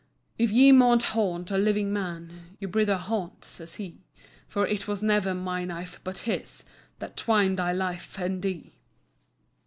"If 0.39 0.49
ye 0.49 0.71
maun 0.71 0.99
haunt 0.99 1.51
a 1.51 1.59
living 1.59 1.93
man, 1.93 2.55
Your 2.59 2.71
brither 2.71 2.97
haunt," 2.97 3.45
says 3.45 3.75
he, 3.75 3.99
"For 4.47 4.65
it 4.65 4.87
was 4.87 5.03
never 5.03 5.35
my 5.35 5.63
knife, 5.63 5.99
but 6.03 6.25
his 6.27 6.63
That 6.97 7.15
[twined 7.15 7.59
thy 7.59 7.71
life 7.71 8.17
and 8.17 8.41
thee! 8.41 8.73